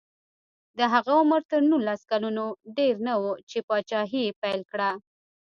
[0.77, 2.45] د هغه عمر تر نولس کلونو
[2.77, 4.89] ډېر نه و چې پاچاهي یې پیل کړه.